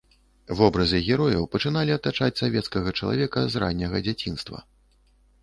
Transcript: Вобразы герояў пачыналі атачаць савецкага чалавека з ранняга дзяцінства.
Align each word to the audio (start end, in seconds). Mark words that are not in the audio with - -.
Вобразы 0.59 1.01
герояў 1.09 1.45
пачыналі 1.55 1.91
атачаць 1.97 2.31
савецкага 2.41 2.95
чалавека 2.99 3.45
з 3.53 3.63
ранняга 3.67 3.97
дзяцінства. 4.09 4.57